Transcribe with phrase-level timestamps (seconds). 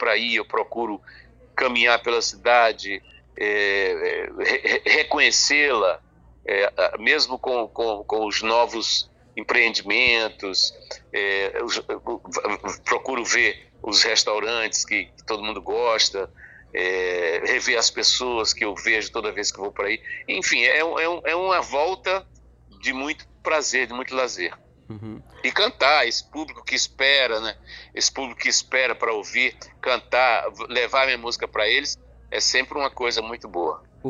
[0.00, 0.98] para ir, eu procuro
[1.54, 3.02] caminhar pela cidade,
[3.36, 6.00] é, é, reconhecê-la,
[6.46, 10.72] é, mesmo com, com, com, os novos empreendimentos,
[11.12, 11.52] é,
[12.86, 16.30] procuro ver os restaurantes que, que todo mundo gosta,
[16.72, 20.00] é, rever as pessoas que eu vejo toda vez que vou para aí.
[20.26, 22.26] Enfim, é, é, é uma volta
[22.80, 24.54] de muito prazer, de muito lazer.
[24.90, 25.22] Uhum.
[25.44, 27.56] E cantar, esse público que espera, né?
[27.94, 31.96] Esse público que espera para ouvir, cantar, levar minha música para eles,
[32.28, 33.82] é sempre uma coisa muito boa.